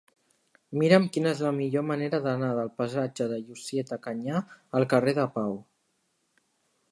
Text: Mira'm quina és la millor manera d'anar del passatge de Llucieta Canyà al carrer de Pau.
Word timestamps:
Mira'm 0.81 1.03
quina 1.17 1.29
és 1.35 1.41
la 1.47 1.51
millor 1.57 1.83
manera 1.89 2.19
d'anar 2.23 2.49
del 2.59 2.71
passatge 2.81 3.27
de 3.33 3.37
Llucieta 3.43 3.99
Canyà 4.07 4.41
al 4.79 4.87
carrer 4.95 5.13
de 5.19 5.27
Pau. 5.39 5.53